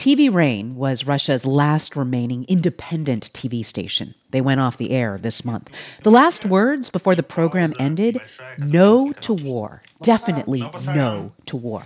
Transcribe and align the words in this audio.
TV 0.00 0.32
Rain 0.32 0.76
was 0.76 1.06
Russia's 1.06 1.44
last 1.44 1.94
remaining 1.94 2.46
independent 2.48 3.30
TV 3.34 3.62
station. 3.62 4.14
They 4.30 4.40
went 4.40 4.58
off 4.58 4.78
the 4.78 4.92
air 4.92 5.18
this 5.18 5.44
month. 5.44 5.68
The 6.04 6.10
last 6.10 6.46
words 6.46 6.88
before 6.88 7.14
the 7.14 7.22
program 7.22 7.74
ended 7.78 8.18
no 8.56 9.12
to 9.12 9.34
war. 9.34 9.82
Definitely 10.00 10.62
no 10.86 11.32
to 11.44 11.56
war. 11.58 11.82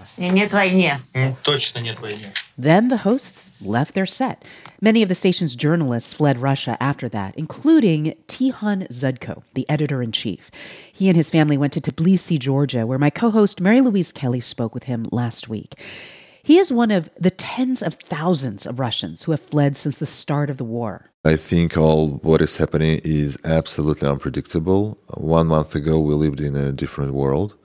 Then 2.56 2.86
the 2.86 2.98
hosts 2.98 3.60
left 3.60 3.94
their 3.94 4.06
set. 4.06 4.44
Many 4.80 5.02
of 5.02 5.08
the 5.08 5.16
station's 5.16 5.56
journalists 5.56 6.12
fled 6.12 6.38
Russia 6.38 6.76
after 6.80 7.08
that, 7.08 7.34
including 7.36 8.14
Tikhon 8.28 8.86
Dzyadko, 8.90 9.42
the 9.54 9.68
editor 9.68 10.02
in 10.04 10.12
chief. 10.12 10.52
He 10.92 11.08
and 11.08 11.16
his 11.16 11.30
family 11.30 11.58
went 11.58 11.72
to 11.72 11.80
Tbilisi, 11.80 12.38
Georgia, 12.38 12.86
where 12.86 12.96
my 12.96 13.10
co 13.10 13.32
host 13.32 13.60
Mary 13.60 13.80
Louise 13.80 14.12
Kelly 14.12 14.40
spoke 14.40 14.72
with 14.72 14.84
him 14.84 15.08
last 15.10 15.48
week. 15.48 15.74
He 16.44 16.58
is 16.58 16.70
one 16.70 16.90
of 16.90 17.08
the 17.18 17.30
tens 17.30 17.82
of 17.82 17.94
thousands 17.94 18.66
of 18.66 18.78
Russians 18.78 19.22
who 19.22 19.32
have 19.32 19.40
fled 19.40 19.78
since 19.78 19.96
the 19.96 20.04
start 20.04 20.50
of 20.50 20.58
the 20.58 20.64
war. 20.64 21.10
I 21.24 21.36
think 21.36 21.78
all 21.78 22.20
what 22.22 22.42
is 22.42 22.58
happening 22.58 23.00
is 23.02 23.38
absolutely 23.46 24.06
unpredictable. 24.06 24.98
One 25.14 25.46
month 25.46 25.74
ago, 25.74 25.98
we 25.98 26.12
lived 26.12 26.42
in 26.42 26.54
a 26.54 26.70
different 26.70 27.14
world. 27.14 27.56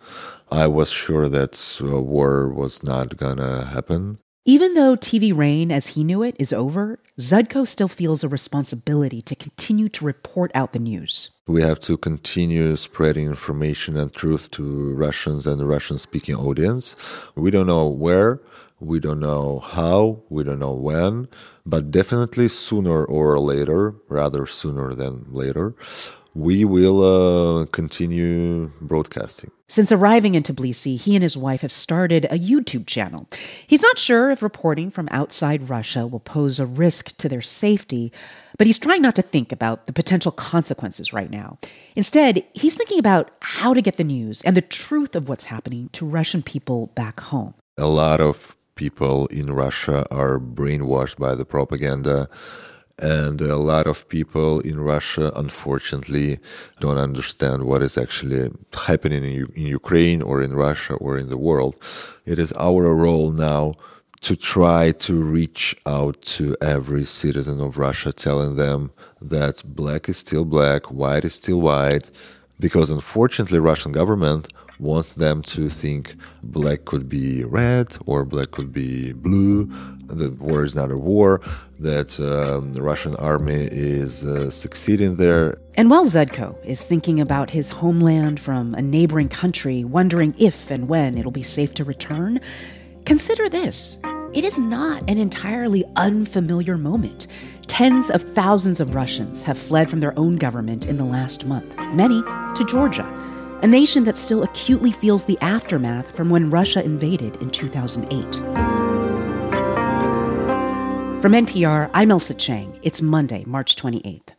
I 0.50 0.68
was 0.68 0.90
sure 0.90 1.28
that 1.28 1.60
war 1.82 2.48
was 2.48 2.82
not 2.82 3.18
gonna 3.18 3.66
happen. 3.66 4.20
Even 4.46 4.74
though 4.76 4.96
TV 4.96 5.36
Rain, 5.36 5.74
as 5.74 5.88
he 5.88 6.04
knew 6.06 6.24
it, 6.24 6.38
is 6.40 6.54
over, 6.54 7.00
Dzyadko 7.20 7.68
still 7.68 7.90
feels 7.90 8.24
a 8.24 8.30
responsibility 8.30 9.22
to 9.24 9.36
continue 9.36 9.90
to 9.90 10.06
report 10.06 10.52
out 10.56 10.72
the 10.72 10.80
news. 10.80 11.32
We 11.48 11.62
have 11.64 11.82
to 11.82 11.98
continue 11.98 12.78
spreading 12.78 13.26
information 13.26 13.98
and 13.98 14.12
truth 14.14 14.50
to 14.52 14.94
Russians 14.94 15.46
and 15.46 15.60
the 15.60 15.66
Russian 15.66 15.98
speaking 15.98 16.36
audience. 16.36 16.96
We 17.36 17.52
don't 17.52 17.68
know 17.68 17.88
where, 17.88 18.40
we 18.80 19.00
don't 19.00 19.20
know 19.20 19.60
how, 19.60 20.24
we 20.30 20.44
don't 20.44 20.60
know 20.60 20.74
when, 20.74 21.28
but 21.66 21.92
definitely 21.92 22.48
sooner 22.48 23.04
or 23.04 23.40
later, 23.40 23.96
rather 24.08 24.46
sooner 24.46 24.94
than 24.94 25.26
later, 25.30 25.76
we 26.34 26.64
will 26.64 27.04
uh, 27.62 27.66
continue 27.68 28.72
broadcasting. 28.82 29.52
Since 29.68 29.92
arriving 29.92 30.36
in 30.36 30.44
Tbilisi, 30.44 31.00
he 31.00 31.16
and 31.16 31.22
his 31.22 31.38
wife 31.38 31.62
have 31.62 31.72
started 31.72 32.26
a 32.26 32.40
YouTube 32.40 32.88
channel. 32.88 33.28
He's 33.68 33.84
not 33.84 34.00
sure 34.00 34.32
if 34.32 34.42
reporting 34.42 34.90
from 34.90 35.08
outside 35.12 35.70
Russia 35.70 36.08
will 36.08 36.20
pose 36.20 36.60
a 36.60 36.66
risk 36.66 37.16
to 37.18 37.30
their 37.30 37.42
safety, 37.42 38.12
but 38.58 38.68
he's 38.68 38.80
trying 38.80 39.02
not 39.02 39.16
to 39.16 39.22
think 39.22 39.52
about 39.52 39.86
the 39.86 39.94
potential 39.94 40.32
consequences 40.32 41.14
right 41.14 41.30
now. 41.30 41.60
Instead, 41.96 42.44
he's 42.54 42.76
thinking 42.76 43.00
about 43.00 43.32
how 43.42 43.74
to 43.74 43.82
get 43.82 43.98
the 43.98 44.04
news 44.04 44.42
and 44.42 44.56
the 44.56 44.62
truth 44.62 45.16
of 45.16 45.30
what's 45.30 45.46
happening 45.46 45.90
to 45.94 46.06
Russian 46.06 46.42
people 46.42 46.88
back 46.88 47.20
home. 47.20 47.54
A 47.78 47.88
lot 47.88 48.22
of 48.22 48.56
people 48.86 49.28
in 49.42 49.48
Russia 49.66 50.00
are 50.22 50.40
brainwashed 50.40 51.18
by 51.26 51.34
the 51.40 51.48
propaganda. 51.56 52.18
And 52.98 53.38
a 53.42 53.62
lot 53.74 53.86
of 53.94 54.08
people 54.18 54.52
in 54.72 54.78
Russia, 54.94 55.26
unfortunately, 55.44 56.30
don't 56.84 57.02
understand 57.10 57.58
what 57.70 57.82
is 57.88 57.96
actually 58.04 58.44
happening 58.90 59.24
in, 59.30 59.36
in 59.60 59.66
Ukraine 59.82 60.22
or 60.30 60.38
in 60.48 60.54
Russia 60.68 60.94
or 61.06 61.12
in 61.22 61.28
the 61.34 61.42
world. 61.48 61.74
It 62.34 62.38
is 62.46 62.52
our 62.68 62.84
role 63.08 63.32
now 63.52 63.64
to 64.28 64.34
try 64.56 64.84
to 65.08 65.14
reach 65.40 65.66
out 65.98 66.16
to 66.38 66.46
every 66.76 67.06
citizen 67.22 67.58
of 67.66 67.78
Russia, 67.88 68.12
telling 68.28 68.54
them 68.64 68.80
that 69.36 69.56
black 69.82 70.04
is 70.12 70.18
still 70.26 70.46
black, 70.58 70.82
white 71.02 71.26
is 71.30 71.36
still 71.42 71.62
white, 71.72 72.08
because 72.66 72.90
unfortunately, 73.00 73.60
Russian 73.72 73.92
government 74.02 74.44
wants 74.80 75.14
them 75.14 75.42
to 75.42 75.70
think 75.70 76.16
black 76.42 76.86
could 76.86 77.08
be 77.10 77.44
red 77.44 77.96
or 78.06 78.24
black 78.24 78.52
could 78.52 78.72
be 78.72 79.12
blue, 79.14 79.66
that 80.08 80.40
war 80.40 80.64
is 80.64 80.76
not 80.76 80.90
a 80.90 80.98
war, 80.98 81.42
that 81.80 82.20
um, 82.20 82.74
the 82.74 82.82
Russian 82.82 83.16
army 83.18 83.68
is 83.72 84.24
uh, 84.24 84.50
succeeding 84.50 85.16
there. 85.16 85.58
And 85.76 85.90
while 85.90 86.06
Dzyadko 86.06 86.66
is 86.66 86.84
thinking 86.84 87.20
about 87.20 87.52
his 87.52 87.70
homeland 87.70 88.40
from 88.40 88.74
a 88.74 88.82
neighboring 88.82 89.30
country, 89.30 89.84
wondering 89.84 90.34
if 90.38 90.72
and 90.72 90.88
when 90.88 91.18
it'll 91.18 91.32
be 91.32 91.44
safe 91.44 91.74
to 91.76 91.84
return, 91.84 92.40
consider 93.06 93.50
this. 93.50 94.00
It 94.34 94.44
is 94.44 94.60
not 94.60 95.02
an 95.10 95.18
entirely 95.18 95.84
unfamiliar 95.96 96.78
moment. 96.78 97.28
Tens 97.68 98.10
of 98.10 98.22
thousands 98.34 98.80
of 98.80 98.96
Russians 98.96 99.44
have 99.44 99.58
fled 99.58 99.90
from 99.90 100.00
their 100.00 100.18
own 100.18 100.36
government 100.36 100.86
in 100.86 100.98
the 100.98 101.06
last 101.06 101.46
month, 101.46 101.76
many 101.94 102.22
to 102.22 102.66
Georgia 102.68 103.08
a 103.62 103.68
nation 103.68 104.06
that 104.06 104.18
still 104.18 104.44
acutely 104.44 104.92
feels 104.92 105.26
the 105.26 105.38
aftermath 105.42 106.16
from 106.16 106.30
when 106.30 106.50
Russia 106.50 106.84
invaded 106.84 107.36
in 107.38 107.50
2008. 107.50 108.36
From 111.22 111.34
NPR, 111.34 111.90
I'm 111.94 112.10
Ailsa 112.10 112.38
Chang. 112.38 112.80
It's 112.82 113.02
Monday, 113.02 113.44
March 113.46 113.76
28th. 113.76 114.30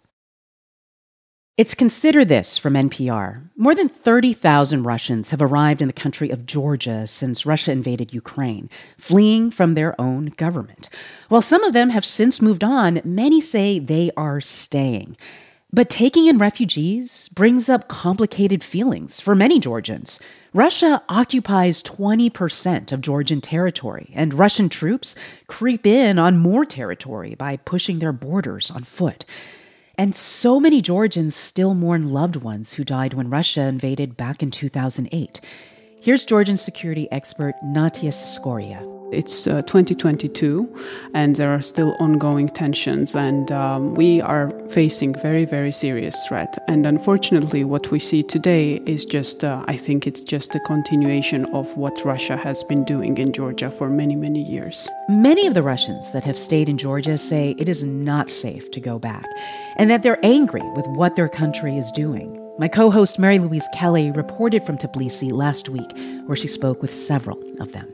It's 1.59 1.75
Consider 1.75 2.25
This 2.25 2.57
from 2.57 2.73
NPR. 2.73 3.51
More 3.55 3.75
than 3.75 3.91
30,000 3.91 4.85
Russians 4.85 5.29
have 5.29 5.43
arrived 5.43 5.83
in 5.83 5.89
the 5.89 5.93
country 5.93 6.31
of 6.31 6.47
Georgia 6.47 7.07
since 7.07 7.45
Russia 7.45 7.73
invaded 7.73 8.15
Ukraine, 8.15 8.71
fleeing 8.97 9.51
from 9.51 9.75
their 9.75 10.01
own 10.01 10.27
government. 10.39 10.89
While 11.29 11.43
some 11.43 11.63
of 11.63 11.75
them 11.75 11.91
have 11.91 12.07
since 12.07 12.41
moved 12.41 12.65
on, 12.65 13.03
many 13.05 13.43
say 13.43 13.79
they 13.79 14.11
are 14.17 14.41
staying. 14.41 15.19
But 15.73 15.89
taking 15.89 16.27
in 16.27 16.39
refugees 16.39 17.29
brings 17.29 17.69
up 17.69 17.87
complicated 17.87 18.65
feelings 18.65 19.21
for 19.21 19.37
many 19.37 19.61
Georgians. 19.61 20.19
Russia 20.53 21.01
occupies 21.09 21.81
20% 21.83 22.91
of 22.91 23.01
Georgian 23.01 23.41
territory, 23.41 24.11
and 24.15 24.35
Russian 24.35 24.69
troops 24.69 25.15
creep 25.47 25.87
in 25.87 26.19
on 26.19 26.39
more 26.39 26.65
territory 26.65 27.37
by 27.37 27.57
pushing 27.57 28.01
their 28.01 28.13
borders 28.13 28.69
on 28.69 28.83
foot. 28.83 29.25
And 29.97 30.13
so 30.13 30.59
many 30.59 30.83
Georgians 30.83 31.37
still 31.37 31.75
mourn 31.75 32.13
loved 32.13 32.37
ones 32.37 32.73
who 32.73 32.83
died 32.83 33.15
when 33.15 33.31
Russia 33.31 33.63
invaded 33.63 34.17
back 34.17 34.43
in 34.43 34.51
2008. 34.51 35.41
Here's 36.01 36.25
Georgian 36.25 36.57
security 36.57 37.07
expert 37.13 37.55
Natia 37.63 38.11
Seskuria. 38.11 39.00
It's 39.12 39.48
uh, 39.48 39.62
2022, 39.62 40.72
and 41.15 41.34
there 41.34 41.53
are 41.53 41.60
still 41.60 41.97
ongoing 41.98 42.48
tensions, 42.48 43.16
and 43.16 43.50
um, 43.50 43.94
we 43.97 44.21
are 44.21 44.50
facing 44.69 45.15
very, 45.15 45.44
very 45.44 45.72
serious 45.72 46.16
threat. 46.28 46.56
And 46.69 46.87
unfortunately, 46.87 47.65
what 47.65 47.91
we 47.91 47.98
see 47.98 48.22
today 48.22 48.81
is 48.87 49.04
just, 49.04 49.43
uh, 49.43 49.65
I 49.66 49.76
think, 49.76 50.06
it's 50.06 50.21
just 50.21 50.54
a 50.54 50.60
continuation 50.60 51.44
of 51.47 51.76
what 51.76 52.04
Russia 52.04 52.37
has 52.37 52.62
been 52.62 52.84
doing 52.84 53.19
in 53.19 53.32
Georgia 53.32 53.71
for 53.71 53.88
many, 53.88 54.15
many 54.15 54.43
years. 54.43 54.88
Many 55.09 55.48
of 55.48 55.54
the 55.54 55.62
Russians 55.62 56.12
that 56.12 56.22
have 56.22 56.38
stayed 56.38 56.69
in 56.69 56.78
Georgia 56.78 57.19
say 57.19 57.56
it 57.59 57.69
is 57.69 57.82
not 57.82 58.31
safe 58.31 58.71
to 58.71 58.81
go 58.81 59.00
back, 59.00 59.27
and 59.77 59.91
that 59.91 60.04
they're 60.04 60.25
angry 60.25 60.62
with 60.77 60.87
what 60.87 61.16
their 61.16 61.28
country 61.28 61.77
is 61.77 61.91
doing. 61.92 62.37
My 62.60 62.69
co 62.69 62.91
host 62.91 63.19
Mary 63.19 63.41
Louise 63.41 63.66
Kelly 63.75 64.12
reported 64.12 64.62
from 64.65 64.78
Tbilisi 64.78 65.32
last 65.32 65.69
week, 65.69 65.91
where 66.27 66.37
she 66.37 66.47
spoke 66.47 66.81
with 66.81 66.94
several 66.94 67.42
of 67.59 67.72
them. 67.72 67.92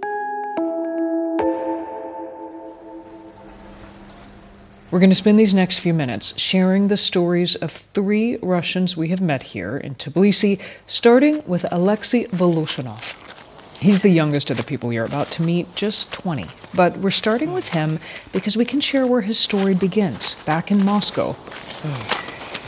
We're 4.88 5.00
going 5.00 5.10
to 5.10 5.16
spend 5.16 5.36
these 5.36 5.52
next 5.52 5.80
few 5.80 5.92
minutes 5.92 6.38
sharing 6.38 6.86
the 6.86 6.96
stories 6.96 7.56
of 7.56 7.72
three 7.72 8.36
Russians 8.36 8.96
we 8.96 9.08
have 9.08 9.20
met 9.20 9.42
here 9.42 9.76
in 9.76 9.96
Tbilisi, 9.96 10.60
starting 10.86 11.42
with 11.44 11.66
Alexei 11.72 12.26
Voloshinov. 12.26 13.14
He's 13.80 14.02
the 14.02 14.10
youngest 14.10 14.48
of 14.48 14.56
the 14.56 14.62
people 14.62 14.92
you're 14.92 15.04
about 15.04 15.32
to 15.32 15.42
meet, 15.42 15.74
just 15.74 16.12
20. 16.12 16.46
But 16.72 16.98
we're 16.98 17.10
starting 17.10 17.52
with 17.52 17.70
him 17.70 17.98
because 18.32 18.56
we 18.56 18.64
can 18.64 18.80
share 18.80 19.08
where 19.08 19.22
his 19.22 19.40
story 19.40 19.74
begins, 19.74 20.36
back 20.46 20.70
in 20.70 20.84
Moscow. 20.84 21.34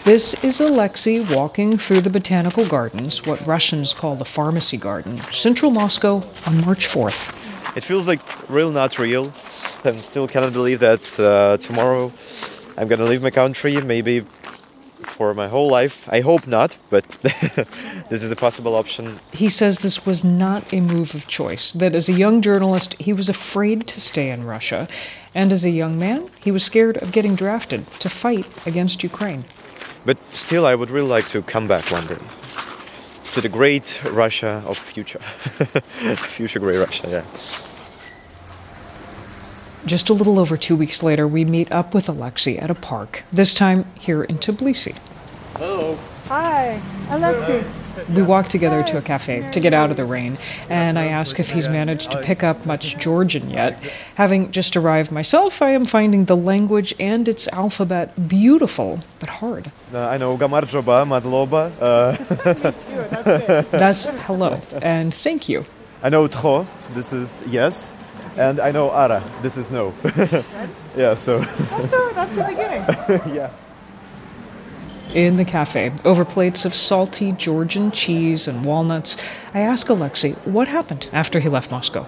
This 0.02 0.34
is 0.42 0.58
Alexei 0.58 1.20
walking 1.20 1.78
through 1.78 2.00
the 2.00 2.10
botanical 2.10 2.66
gardens, 2.66 3.24
what 3.26 3.46
Russians 3.46 3.94
call 3.94 4.16
the 4.16 4.24
pharmacy 4.24 4.76
garden, 4.76 5.18
central 5.30 5.70
Moscow, 5.70 6.24
on 6.46 6.60
March 6.62 6.88
4th. 6.88 7.76
It 7.76 7.84
feels 7.84 8.08
like 8.08 8.50
real, 8.50 8.72
not 8.72 8.98
real. 8.98 9.32
I 9.84 9.96
still 9.98 10.26
cannot 10.26 10.52
believe 10.52 10.80
that 10.80 11.18
uh, 11.20 11.56
tomorrow 11.58 12.12
I'm 12.76 12.88
gonna 12.88 13.04
leave 13.04 13.22
my 13.22 13.30
country, 13.30 13.80
maybe 13.80 14.24
for 15.02 15.34
my 15.34 15.48
whole 15.48 15.68
life. 15.68 16.08
I 16.08 16.20
hope 16.20 16.46
not, 16.46 16.76
but 16.90 17.08
this 18.08 18.22
is 18.22 18.30
a 18.30 18.36
possible 18.36 18.74
option. 18.74 19.20
He 19.32 19.48
says 19.48 19.78
this 19.78 20.04
was 20.04 20.24
not 20.24 20.72
a 20.72 20.80
move 20.80 21.14
of 21.14 21.28
choice, 21.28 21.72
that 21.72 21.94
as 21.94 22.08
a 22.08 22.12
young 22.12 22.42
journalist, 22.42 22.94
he 22.94 23.12
was 23.12 23.28
afraid 23.28 23.86
to 23.88 24.00
stay 24.00 24.30
in 24.30 24.44
Russia, 24.44 24.88
and 25.34 25.52
as 25.52 25.64
a 25.64 25.70
young 25.70 25.98
man, 25.98 26.28
he 26.40 26.50
was 26.50 26.64
scared 26.64 26.96
of 26.98 27.12
getting 27.12 27.34
drafted 27.34 27.90
to 28.00 28.08
fight 28.08 28.46
against 28.66 29.02
Ukraine. 29.02 29.44
But 30.04 30.18
still, 30.32 30.66
I 30.66 30.74
would 30.74 30.90
really 30.90 31.08
like 31.08 31.26
to 31.28 31.42
come 31.42 31.68
back 31.68 31.90
one 31.90 32.06
day 32.06 32.18
to 33.32 33.40
the 33.40 33.48
great 33.48 34.02
Russia 34.04 34.62
of 34.66 34.78
future. 34.78 35.18
future 36.16 36.58
great 36.58 36.78
Russia, 36.78 37.08
yeah. 37.08 37.67
Just 39.88 40.10
a 40.10 40.12
little 40.12 40.38
over 40.38 40.58
two 40.58 40.76
weeks 40.76 41.02
later, 41.02 41.26
we 41.26 41.46
meet 41.46 41.72
up 41.72 41.94
with 41.94 42.10
Alexei 42.10 42.58
at 42.58 42.70
a 42.70 42.74
park, 42.74 43.24
this 43.32 43.54
time 43.54 43.86
here 43.98 44.22
in 44.22 44.36
Tbilisi. 44.36 44.94
Hello. 45.56 45.96
Hi, 46.26 46.78
Alexei. 47.08 47.64
We 48.14 48.22
walk 48.22 48.48
together 48.48 48.82
to 48.82 48.98
a 48.98 49.00
cafe 49.00 49.50
to 49.50 49.60
get 49.60 49.72
out 49.72 49.90
of 49.90 49.96
the 49.96 50.04
rain, 50.04 50.36
and 50.68 50.98
I 50.98 51.06
ask 51.06 51.40
if 51.40 51.52
he's 51.52 51.70
managed 51.70 52.12
to 52.12 52.20
pick 52.20 52.44
up 52.44 52.66
much 52.66 52.98
Georgian 52.98 53.48
yet. 53.48 53.82
Having 54.16 54.52
just 54.52 54.76
arrived 54.76 55.10
myself, 55.10 55.62
I 55.62 55.70
am 55.70 55.86
finding 55.86 56.26
the 56.26 56.36
language 56.36 56.94
and 57.00 57.26
its 57.26 57.48
alphabet 57.48 58.28
beautiful, 58.28 59.00
but 59.20 59.30
hard. 59.40 59.72
Uh, 59.94 60.00
I 60.00 60.18
know 60.18 60.36
Gamarjoba, 60.36 61.06
Madloba. 61.08 61.72
Uh, 61.80 63.62
That's 63.70 64.04
hello, 64.26 64.60
and 64.82 65.14
thank 65.14 65.48
you. 65.48 65.64
I 66.02 66.10
know 66.10 66.28
Tro, 66.28 66.66
this 66.90 67.10
is 67.10 67.42
yes. 67.48 67.94
And 68.38 68.60
I 68.60 68.70
know 68.70 68.90
Ara, 68.90 69.22
this 69.42 69.56
is 69.56 69.68
no. 69.70 69.92
yeah, 70.96 71.14
so. 71.14 71.40
That's 71.40 71.92
a, 71.92 72.10
that's 72.14 72.36
a 72.36 72.46
beginning. 72.46 73.34
yeah. 73.34 73.50
In 75.14 75.36
the 75.38 75.44
cafe, 75.44 75.92
over 76.04 76.24
plates 76.24 76.64
of 76.64 76.72
salty 76.72 77.32
Georgian 77.32 77.90
cheese 77.90 78.46
and 78.46 78.64
walnuts, 78.64 79.16
I 79.54 79.60
ask 79.60 79.88
Alexei 79.88 80.32
what 80.44 80.68
happened 80.68 81.10
after 81.12 81.40
he 81.40 81.48
left 81.48 81.70
Moscow. 81.72 82.06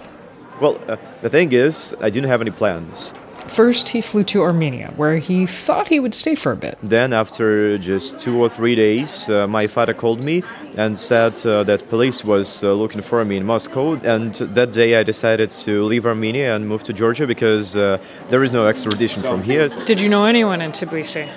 Well, 0.61 0.79
uh, 0.87 0.99
the 1.23 1.31
thing 1.31 1.53
is, 1.53 1.97
I 2.01 2.11
didn't 2.11 2.29
have 2.29 2.43
any 2.43 2.51
plans. 2.51 3.13
First, 3.51 3.89
he 3.89 4.01
flew 4.01 4.23
to 4.25 4.43
Armenia, 4.43 4.93
where 4.97 5.17
he 5.17 5.45
thought 5.45 5.89
he 5.89 5.99
would 5.99 6.15
stay 6.15 6.37
for 6.37 6.53
a 6.53 6.57
bit. 6.57 6.79
Then, 6.85 7.13
after 7.13 7.79
just 7.79 8.21
two 8.21 8.41
or 8.41 8.49
three 8.49 8.77
days, 8.77 9.29
uh, 9.29 9.49
my 9.49 9.67
father 9.67 9.93
called 9.93 10.23
me 10.23 10.45
and 10.77 10.97
said 10.97 11.45
uh, 11.45 11.65
that 11.65 11.89
police 11.89 12.25
was 12.25 12.63
uh, 12.63 12.73
looking 12.73 13.03
for 13.03 13.25
me 13.25 13.37
in 13.37 13.45
Moscow. 13.45 13.95
And 14.05 14.33
that 14.35 14.71
day, 14.73 14.95
I 14.95 15.03
decided 15.03 15.51
to 15.67 15.83
leave 15.83 16.07
Armenia 16.07 16.55
and 16.55 16.69
move 16.69 16.85
to 16.85 16.93
Georgia 16.93 17.27
because 17.27 17.77
uh, 17.77 17.99
there 18.29 18.45
is 18.45 18.53
no 18.53 18.69
extradition 18.69 19.23
from 19.23 19.43
here. 19.43 19.69
Did 19.85 20.01
you 20.01 20.09
know 20.09 20.27
anyone 20.27 20.63
in 20.63 20.71
Tbilisi? 20.71 21.29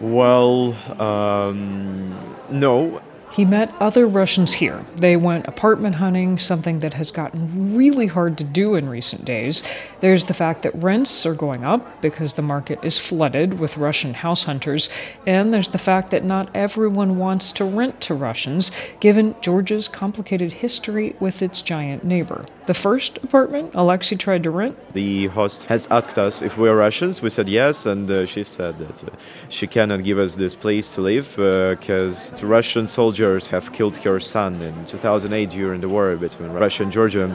Well, 0.00 0.74
um, 1.00 2.18
no. 2.50 3.00
He 3.30 3.44
met 3.44 3.72
other 3.78 4.06
Russians 4.06 4.54
here. 4.54 4.84
They 4.96 5.16
went 5.16 5.46
apartment 5.46 5.96
hunting, 5.96 6.38
something 6.38 6.80
that 6.80 6.94
has 6.94 7.10
gotten 7.10 7.76
really 7.76 8.06
hard 8.06 8.36
to 8.38 8.44
do 8.44 8.74
in 8.74 8.88
recent 8.88 9.24
days. 9.24 9.62
There's 10.00 10.24
the 10.24 10.34
fact 10.34 10.62
that 10.62 10.74
rents 10.74 11.24
are 11.24 11.34
going 11.34 11.64
up 11.64 12.00
because 12.02 12.32
the 12.32 12.42
market 12.42 12.78
is 12.82 12.98
flooded 12.98 13.58
with 13.60 13.76
Russian 13.76 14.14
house 14.14 14.44
hunters. 14.44 14.88
And 15.26 15.52
there's 15.52 15.68
the 15.68 15.78
fact 15.78 16.10
that 16.10 16.24
not 16.24 16.50
everyone 16.54 17.18
wants 17.18 17.52
to 17.52 17.64
rent 17.64 18.00
to 18.02 18.14
Russians, 18.14 18.70
given 19.00 19.36
Georgia's 19.40 19.88
complicated 19.88 20.54
history 20.54 21.14
with 21.20 21.42
its 21.42 21.62
giant 21.62 22.04
neighbor. 22.04 22.46
The 22.68 22.74
first 22.74 23.16
apartment 23.24 23.70
Alexei 23.74 24.14
tried 24.16 24.42
to 24.42 24.50
rent. 24.50 24.76
The 24.92 25.28
host 25.28 25.64
has 25.72 25.88
asked 25.90 26.18
us 26.18 26.42
if 26.42 26.58
we 26.58 26.68
are 26.68 26.76
Russians. 26.76 27.22
We 27.22 27.30
said 27.30 27.48
yes, 27.48 27.86
and 27.86 28.10
uh, 28.10 28.26
she 28.26 28.42
said 28.42 28.78
that 28.78 29.04
uh, 29.04 29.06
she 29.48 29.66
cannot 29.66 30.04
give 30.04 30.18
us 30.18 30.34
this 30.36 30.54
place 30.54 30.94
to 30.94 31.00
live 31.00 31.28
because 31.34 32.30
the 32.38 32.44
Russian 32.46 32.86
soldiers 32.86 33.46
have 33.48 33.72
killed 33.72 33.96
her 34.04 34.20
son 34.20 34.60
in 34.60 34.74
2008 34.84 35.48
during 35.48 35.80
the 35.80 35.88
war 35.88 36.14
between 36.16 36.50
Russia 36.52 36.82
and 36.82 36.92
Georgia. 36.92 37.34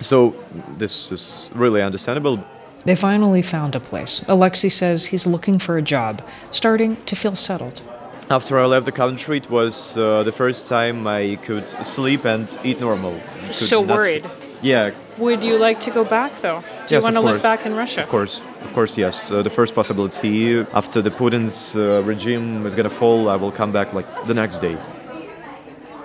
So 0.00 0.34
this 0.78 1.12
is 1.12 1.50
really 1.54 1.82
understandable. 1.82 2.42
They 2.86 2.96
finally 2.96 3.42
found 3.42 3.74
a 3.76 3.80
place. 3.80 4.24
Alexei 4.28 4.70
says 4.70 5.04
he's 5.12 5.26
looking 5.26 5.58
for 5.58 5.76
a 5.76 5.82
job, 5.82 6.22
starting 6.52 6.96
to 7.04 7.14
feel 7.14 7.36
settled. 7.36 7.82
After 8.30 8.58
I 8.58 8.64
left 8.64 8.86
the 8.86 8.92
country, 8.92 9.36
it 9.36 9.50
was 9.50 9.94
uh, 9.98 10.22
the 10.22 10.32
first 10.32 10.68
time 10.68 11.06
I 11.06 11.36
could 11.42 11.68
sleep 11.84 12.24
and 12.24 12.48
eat 12.64 12.80
normal. 12.80 13.20
Could 13.44 13.54
So 13.54 13.82
not- 13.82 13.98
worried. 13.98 14.24
Yeah, 14.62 14.90
Would 15.18 15.42
you 15.42 15.56
like 15.58 15.80
to 15.80 15.90
go 15.90 16.04
back, 16.04 16.36
though? 16.40 16.60
Do 16.60 16.94
Yes, 16.94 17.00
you 17.00 17.00
want 17.02 17.16
to 17.16 17.20
live 17.20 17.42
back 17.42 17.64
in 17.66 17.74
Russia? 17.74 18.00
Of 18.02 18.08
course, 18.08 18.42
of 18.62 18.72
course, 18.74 18.98
yes. 18.98 19.30
Uh, 19.30 19.42
the 19.42 19.50
first 19.50 19.74
possibility 19.74 20.60
after 20.74 21.00
the 21.02 21.10
Putin's 21.10 21.74
uh, 21.76 22.02
regime 22.04 22.66
is 22.66 22.74
gonna 22.74 22.90
fall, 22.90 23.28
I 23.28 23.36
will 23.36 23.52
come 23.52 23.72
back 23.72 23.92
like 23.94 24.06
the 24.26 24.34
next 24.34 24.58
day. 24.60 24.76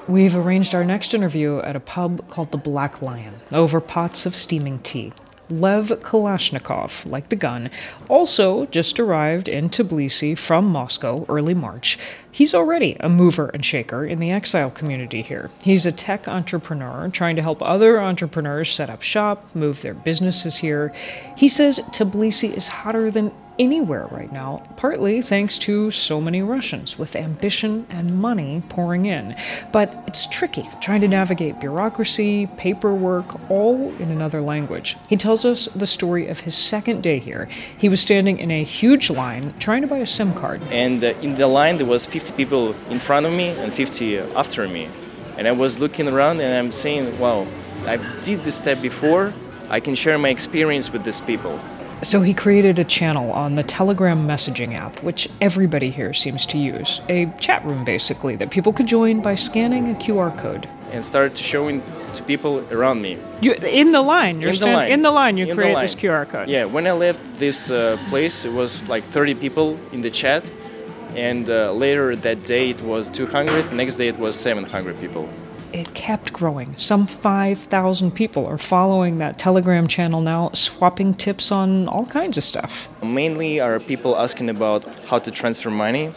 We've 0.08 0.36
arranged 0.36 0.76
our 0.76 0.86
next 0.86 1.14
interview 1.14 1.60
at 1.60 1.76
a 1.76 1.80
pub 1.80 2.30
called 2.30 2.52
the 2.52 2.58
Black 2.60 3.02
Lion 3.02 3.34
over 3.52 3.82
pots 3.82 4.26
of 4.26 4.36
steaming 4.36 4.80
tea. 4.80 5.12
Lev 5.50 5.90
Kalashnikov, 6.02 7.10
like 7.10 7.30
the 7.30 7.36
gun, 7.36 7.70
also 8.10 8.66
just 8.68 9.00
arrived 9.00 9.48
in 9.48 9.70
Tbilisi 9.70 10.38
from 10.38 10.66
Moscow 10.66 11.26
early 11.30 11.54
March. 11.54 11.98
He's 12.32 12.54
already 12.54 12.98
a 13.00 13.10
mover 13.10 13.50
and 13.50 13.64
shaker 13.64 14.06
in 14.06 14.20
the 14.20 14.32
exile 14.32 14.72
community 14.72 15.22
here. 15.22 15.50
He's 15.64 15.86
a 15.86 15.92
tech 15.92 16.28
entrepreneur 16.28 17.10
trying 17.10 17.36
to 17.38 17.42
help 17.42 17.62
other 17.62 18.02
entrepreneurs 18.02 18.70
set 18.70 18.90
up 18.90 19.02
shop, 19.02 19.56
move 19.56 19.82
their 19.82 19.94
businesses 19.94 20.58
here. 20.58 20.94
He 21.38 21.48
says 21.48 21.80
Tbilisi 21.92 22.56
is 22.56 22.68
hotter 22.68 23.10
than 23.12 23.32
anywhere 23.60 24.08
right 24.12 24.32
now, 24.32 24.64
partly 24.78 25.22
thanks 25.22 25.58
to 25.60 25.92
so 25.92 26.20
many 26.20 26.42
Russians 26.42 26.98
with 26.98 27.16
ambition 27.16 27.86
and 27.90 28.20
money 28.20 28.64
pouring 28.70 29.06
in. 29.06 29.36
But 29.72 29.94
it's 30.08 30.28
tricky 30.28 30.68
trying 30.82 31.02
to 31.02 31.08
navigate 31.08 31.60
bureaucracy, 31.60 32.48
paperwork, 32.58 33.50
all 33.50 33.94
in 34.00 34.12
another 34.12 34.42
language. 34.42 34.98
He 35.10 35.18
tells 35.18 35.46
us 35.46 35.66
the 35.76 35.88
story 35.88 36.28
of 36.28 36.42
his 36.42 36.56
second 36.56 37.02
day 37.02 37.20
here. 37.20 37.48
He 37.78 37.90
was 37.90 38.02
standing 38.02 38.40
in 38.40 38.52
a 38.52 38.64
huge 38.64 39.10
line 39.10 39.54
trying 39.60 39.82
to 39.82 39.88
buy 39.88 39.98
a 39.98 40.06
SIM 40.06 40.34
card. 40.34 40.62
and 40.72 41.04
uh, 41.04 41.08
in 41.22 41.36
the 41.36 41.48
line 41.48 41.78
there 41.78 41.86
was 41.86 42.06
50 42.06 42.34
people 42.34 42.76
in 42.90 43.00
front 43.00 43.26
of 43.26 43.34
me 43.34 43.50
and 43.50 43.74
50 43.74 44.18
after 44.36 44.68
me 44.68 44.90
and 45.38 45.48
i 45.48 45.52
was 45.52 45.80
looking 45.80 46.08
around 46.08 46.40
and 46.42 46.54
i'm 46.54 46.72
saying 46.72 47.18
wow 47.20 47.46
i 47.86 47.98
did 48.22 48.40
this 48.44 48.56
step 48.56 48.82
before 48.82 49.34
i 49.70 49.80
can 49.80 49.96
share 49.96 50.18
my 50.18 50.30
experience 50.30 50.92
with 50.92 51.04
these 51.04 51.22
people 51.22 51.60
So 52.04 52.22
he 52.22 52.34
created 52.34 52.78
a 52.78 52.84
channel 52.84 53.32
on 53.32 53.56
the 53.56 53.64
Telegram 53.64 54.28
messaging 54.28 54.76
app, 54.76 55.02
which 55.02 55.28
everybody 55.42 55.90
here 55.90 56.14
seems 56.14 56.46
to 56.48 56.58
use. 56.58 57.02
A 57.10 57.26
chat 57.40 57.66
room, 57.66 57.84
basically, 57.84 58.36
that 58.36 58.52
people 58.52 58.74
could 58.74 58.86
join 58.86 59.22
by 59.22 59.36
scanning 59.36 59.90
a 59.90 59.96
QR 59.96 60.38
code. 60.38 60.68
and 60.92 61.04
started 61.04 61.36
showing 61.38 61.82
to 62.14 62.24
people 62.24 62.64
around 62.72 63.02
me 63.02 63.18
You, 63.42 63.54
in 63.54 63.92
the 63.92 64.02
line. 64.02 64.40
You're 64.40 64.52
in 64.54 64.60
the 64.60 64.68
line 64.68 64.92
In 64.92 65.02
the 65.02 65.12
line, 65.12 65.36
you 65.38 65.48
In 65.48 65.56
create 65.58 65.74
line. 65.74 65.84
this 65.84 65.96
QR 65.96 66.26
code. 66.30 66.48
yeah 66.48 66.64
when 66.66 66.86
i 66.88 66.92
left 66.94 67.20
this 67.40 67.70
uh, 67.70 67.98
place 68.10 68.46
it 68.46 68.54
was 68.54 68.88
like 68.88 69.04
30 69.04 69.36
people 69.36 69.78
in 69.92 70.02
the 70.02 70.10
chat 70.12 70.50
and 71.18 71.50
uh, 71.50 71.74
later 71.74 72.16
that 72.16 72.44
day 72.46 72.70
it 72.70 72.82
was 72.82 73.10
200 73.10 73.74
next 73.74 73.98
day 73.98 74.08
it 74.08 74.18
was 74.18 74.36
700 74.40 74.98
people 75.02 75.28
It 75.76 75.94
kept 75.94 76.32
growing. 76.32 76.74
Some 76.78 77.06
5,000 77.06 78.12
people 78.12 78.48
are 78.48 78.58
following 78.58 79.18
that 79.18 79.38
Telegram 79.38 79.90
channel 79.90 80.22
now, 80.22 80.52
swapping 80.54 81.14
tips 81.14 81.52
on 81.52 81.90
all 81.90 82.06
kinds 82.06 82.38
of 82.38 82.46
stuff. 82.46 82.88
Mainly 83.04 83.60
are 83.60 83.78
people 83.82 84.16
asking 84.18 84.50
about 84.50 84.82
how 85.10 85.20
to 85.20 85.32
transfer 85.32 85.70
money. 85.70 86.14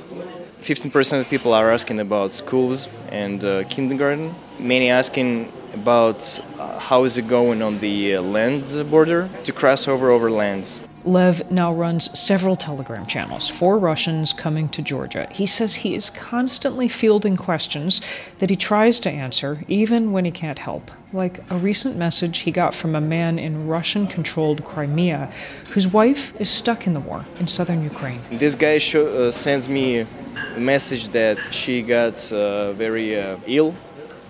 15% 0.61 1.19
of 1.19 1.29
people 1.29 1.53
are 1.55 1.73
asking 1.73 1.99
about 1.99 2.33
schools 2.33 2.87
and 3.11 3.43
uh, 3.43 3.65
kindergarten. 3.65 4.33
Many 4.61 4.91
asking 4.91 5.53
about 5.75 6.21
uh, 6.61 6.79
how 6.79 7.03
is 7.03 7.19
it 7.19 7.27
going 7.27 7.61
on 7.61 7.81
the 7.81 8.15
uh, 8.15 8.23
land 8.23 8.65
border 8.89 9.29
to 9.43 9.53
cross 9.53 9.89
over 9.89 10.11
over 10.11 10.31
lands. 10.31 10.79
Lev 11.09 11.51
now 11.51 11.73
runs 11.73 12.17
several 12.19 12.55
Telegram 12.55 13.07
channels 13.07 13.49
for 13.49 13.79
Russians 13.79 14.35
coming 14.35 14.69
to 14.69 14.83
Georgia. 14.83 15.27
He 15.33 15.47
says 15.47 15.77
he 15.77 15.95
is 15.95 16.11
constantly 16.11 16.87
fielding 16.87 17.37
questions 17.37 18.03
that 18.39 18.51
he 18.51 18.57
tries 18.57 19.01
to 19.01 19.11
answer, 19.11 19.65
even 19.69 20.13
when 20.13 20.27
he 20.27 20.31
can't 20.31 20.59
help. 20.59 20.91
Like 21.13 21.41
a 21.51 21.57
recent 21.57 21.97
message 21.97 22.41
he 22.41 22.51
got 22.51 22.75
from 22.75 22.95
a 22.95 23.01
man 23.01 23.39
in 23.39 23.67
Russian 23.67 24.07
controlled 24.07 24.65
Crimea 24.65 25.33
whose 25.71 25.89
wife 25.89 26.39
is 26.39 26.51
stuck 26.51 26.87
in 26.87 26.93
the 26.93 27.01
war 27.01 27.25
in 27.41 27.49
southern 27.49 27.83
Ukraine. 27.83 28.21
This 28.31 28.55
guy 28.55 28.77
show, 28.77 29.07
uh, 29.07 29.31
sends 29.31 29.67
me 29.69 30.01
a 30.01 30.61
message 30.61 31.09
that 31.09 31.39
she 31.51 31.81
got 31.81 32.31
uh, 32.33 32.73
very 32.75 33.19
uh, 33.19 33.39
ill, 33.47 33.75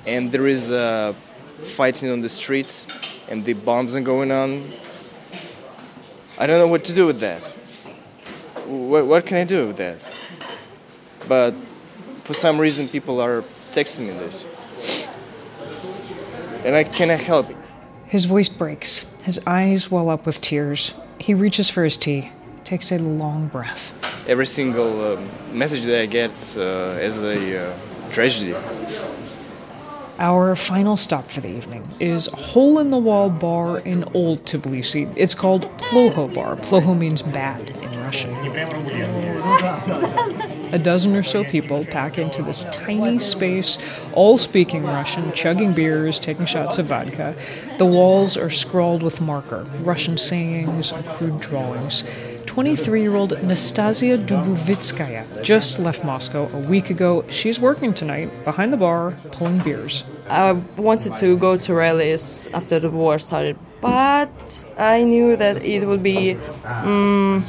and 0.06 0.30
there 0.30 0.46
is 0.46 0.70
uh, 0.70 1.12
fighting 1.60 2.08
on 2.10 2.20
the 2.20 2.28
streets, 2.28 2.86
and 3.28 3.44
the 3.44 3.54
bombs 3.54 3.96
are 3.96 4.00
going 4.00 4.30
on. 4.30 4.62
I 6.40 6.46
don't 6.46 6.58
know 6.60 6.68
what 6.68 6.84
to 6.84 6.94
do 6.94 7.04
with 7.04 7.18
that. 7.18 7.42
What, 8.64 9.06
what 9.06 9.26
can 9.26 9.38
I 9.38 9.44
do 9.44 9.66
with 9.66 9.76
that? 9.78 9.98
But 11.26 11.52
for 12.22 12.32
some 12.32 12.60
reason, 12.60 12.88
people 12.88 13.20
are 13.20 13.42
texting 13.72 14.06
me 14.06 14.10
this, 14.10 14.46
and 16.64 16.76
I 16.76 16.84
cannot 16.84 17.20
help 17.20 17.50
it. 17.50 17.56
His 18.06 18.26
voice 18.26 18.48
breaks. 18.48 19.04
His 19.24 19.40
eyes 19.48 19.90
well 19.90 20.08
up 20.10 20.26
with 20.26 20.40
tears. 20.40 20.94
He 21.18 21.34
reaches 21.34 21.68
for 21.68 21.82
his 21.82 21.96
tea, 21.96 22.30
takes 22.62 22.92
a 22.92 22.98
long 22.98 23.48
breath. 23.48 23.92
Every 24.28 24.46
single 24.46 25.14
um, 25.14 25.28
message 25.52 25.86
that 25.86 26.02
I 26.02 26.06
get 26.06 26.30
uh, 26.56 27.00
is 27.00 27.22
a 27.22 27.66
uh, 27.66 27.78
tragedy. 28.10 28.54
Our 30.20 30.56
final 30.56 30.96
stop 30.96 31.30
for 31.30 31.40
the 31.40 31.48
evening 31.48 31.86
is 32.00 32.26
hole 32.26 32.80
in 32.80 32.90
the 32.90 32.98
wall 32.98 33.30
bar 33.30 33.78
in 33.78 34.02
Old 34.14 34.44
Tbilisi. 34.44 35.12
It's 35.16 35.34
called 35.34 35.70
Ploho 35.78 36.34
Bar. 36.34 36.56
Ploho 36.56 36.98
means 36.98 37.22
bad 37.22 37.68
in 37.68 38.00
Russian. 38.00 38.34
a 40.74 40.78
dozen 40.78 41.14
or 41.14 41.22
so 41.22 41.44
people 41.44 41.84
pack 41.84 42.18
into 42.18 42.42
this 42.42 42.64
tiny 42.72 43.20
space, 43.20 43.78
all 44.12 44.36
speaking 44.36 44.82
Russian, 44.84 45.32
chugging 45.34 45.72
beers, 45.72 46.18
taking 46.18 46.46
shots 46.46 46.78
of 46.78 46.86
vodka. 46.86 47.36
The 47.78 47.86
walls 47.86 48.36
are 48.36 48.50
scrawled 48.50 49.04
with 49.04 49.20
marker, 49.20 49.66
Russian 49.82 50.18
sayings 50.18 50.90
and 50.90 51.06
crude 51.06 51.40
drawings. 51.40 52.02
23 52.58 53.02
year 53.02 53.14
old 53.14 53.40
Nastasia 53.44 54.18
Dubovitskaya 54.18 55.44
just 55.44 55.78
left 55.78 56.04
Moscow 56.04 56.48
a 56.52 56.58
week 56.58 56.90
ago. 56.90 57.24
She's 57.28 57.60
working 57.60 57.94
tonight 57.94 58.32
behind 58.44 58.72
the 58.72 58.76
bar, 58.76 59.12
pulling 59.30 59.60
beers. 59.60 60.02
I 60.28 60.60
wanted 60.76 61.14
to 61.22 61.38
go 61.38 61.56
to 61.56 61.72
rallies 61.72 62.48
after 62.52 62.80
the 62.80 62.90
war 62.90 63.20
started, 63.20 63.56
but 63.80 64.64
I 64.76 65.04
knew 65.04 65.36
that 65.36 65.62
it 65.62 65.86
would 65.86 66.02
be 66.02 66.36
um, 66.64 67.44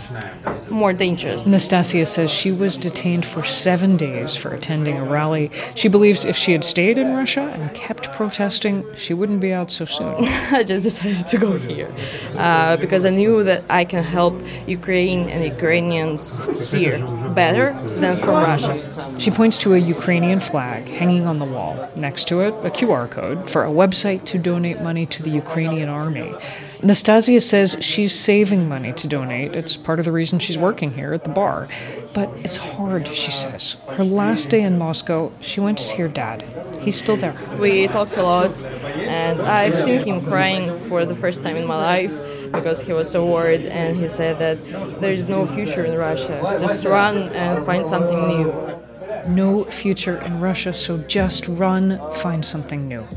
more 0.71 0.93
dangerous. 0.93 1.45
Nastasia 1.45 2.05
says 2.05 2.31
she 2.31 2.51
was 2.51 2.77
detained 2.77 3.25
for 3.25 3.43
seven 3.43 3.97
days 3.97 4.35
for 4.35 4.53
attending 4.53 4.97
a 4.97 5.03
rally. 5.03 5.51
She 5.75 5.87
believes 5.87 6.25
if 6.25 6.35
she 6.35 6.51
had 6.51 6.63
stayed 6.63 6.97
in 6.97 7.15
Russia 7.15 7.41
and 7.41 7.73
kept 7.73 8.11
protesting, 8.11 8.85
she 8.95 9.13
wouldn't 9.13 9.41
be 9.41 9.53
out 9.53 9.71
so 9.71 9.85
soon. 9.85 10.15
I 10.51 10.63
just 10.63 10.83
decided 10.83 11.27
to 11.27 11.37
go 11.37 11.57
here 11.57 11.93
uh, 12.35 12.77
because 12.77 13.05
I 13.05 13.09
knew 13.09 13.43
that 13.43 13.63
I 13.69 13.85
can 13.85 14.03
help 14.03 14.33
Ukraine 14.67 15.29
and 15.29 15.43
Ukrainians 15.43 16.39
here 16.71 16.99
better 17.33 17.73
than 18.01 18.17
from 18.17 18.35
Russia. 18.35 18.75
She 19.19 19.31
points 19.31 19.57
to 19.59 19.73
a 19.73 19.77
Ukrainian 19.77 20.39
flag 20.39 20.87
hanging 20.87 21.25
on 21.27 21.39
the 21.39 21.45
wall. 21.45 21.89
Next 21.95 22.27
to 22.29 22.41
it, 22.41 22.53
a 22.63 22.69
QR 22.69 23.09
code 23.09 23.49
for 23.49 23.65
a 23.65 23.69
website 23.69 24.25
to 24.25 24.37
donate 24.37 24.81
money 24.81 25.05
to 25.07 25.23
the 25.23 25.29
Ukrainian 25.29 25.89
army. 25.89 26.33
Nastasia 26.81 27.41
says 27.41 27.75
she's 27.81 28.17
saving 28.17 28.69
money 28.69 28.93
to 28.93 29.07
donate. 29.07 29.53
It's 29.53 29.75
part 29.75 29.99
of 29.99 30.05
the 30.05 30.13
reason 30.13 30.39
she's 30.39 30.57
working 30.57 30.91
here 30.93 31.13
at 31.13 31.25
the 31.25 31.29
bar. 31.29 31.67
But 32.13 32.29
it's 32.37 32.55
hard, 32.55 33.13
she 33.13 33.31
says. 33.31 33.75
Her 33.89 34.03
last 34.05 34.49
day 34.49 34.61
in 34.61 34.77
Moscow, 34.77 35.31
she 35.41 35.59
went 35.59 35.77
to 35.79 35.83
see 35.83 35.97
her 35.97 36.07
dad. 36.07 36.43
He's 36.79 36.95
still 36.95 37.17
there. 37.17 37.35
We 37.59 37.87
talked 37.87 38.15
a 38.15 38.23
lot, 38.23 38.63
and 38.95 39.41
I've 39.41 39.75
seen 39.75 39.99
him 39.99 40.21
crying 40.21 40.79
for 40.87 41.05
the 41.05 41.15
first 41.15 41.43
time 41.43 41.57
in 41.57 41.67
my 41.67 41.75
life 41.75 42.13
because 42.53 42.79
he 42.81 42.93
was 42.93 43.09
so 43.09 43.25
worried 43.25 43.65
and 43.65 43.97
he 43.97 44.07
said 44.07 44.39
that 44.39 44.57
there 44.99 45.11
is 45.11 45.29
no 45.29 45.45
future 45.45 45.83
in 45.83 45.97
Russia. 45.97 46.57
Just 46.59 46.85
run 46.85 47.29
and 47.29 47.65
find 47.65 47.85
something 47.85 48.27
new. 48.27 48.78
No 49.27 49.65
future 49.65 50.17
in 50.19 50.39
Russia, 50.39 50.73
so 50.73 50.97
just 50.99 51.47
run, 51.47 51.99
find 52.15 52.43
something 52.43 52.87
new. 52.87 53.07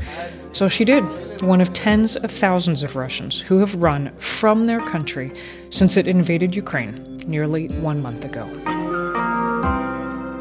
So 0.51 0.67
she 0.67 0.85
did, 0.85 1.03
one 1.41 1.61
of 1.61 1.73
tens 1.73 2.15
of 2.15 2.31
thousands 2.31 2.83
of 2.83 2.95
Russians 2.95 3.39
who 3.39 3.59
have 3.59 3.75
run 3.75 4.15
from 4.17 4.65
their 4.65 4.79
country 4.79 5.31
since 5.69 5.97
it 5.97 6.07
invaded 6.07 6.55
Ukraine 6.55 7.17
nearly 7.25 7.67
one 7.67 8.01
month 8.01 8.25
ago. 8.25 8.45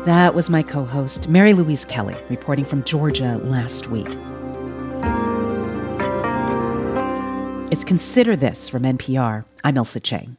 That 0.05 0.35
was 0.35 0.51
my 0.51 0.63
co 0.63 0.85
host, 0.85 1.29
Mary 1.29 1.55
Louise 1.55 1.85
Kelly, 1.85 2.17
reporting 2.29 2.65
from 2.65 2.83
Georgia 2.83 3.39
last 3.39 3.89
week. 3.89 4.09
It's 7.71 7.85
Consider 7.85 8.37
This 8.37 8.69
from 8.69 8.83
NPR. 8.83 9.45
I'm 9.65 9.77
Ailsa 9.77 10.03
Chang. 10.03 10.37